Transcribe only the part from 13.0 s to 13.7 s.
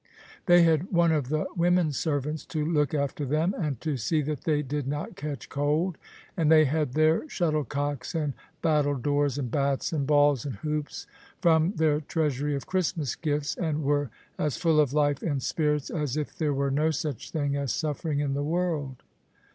gifts,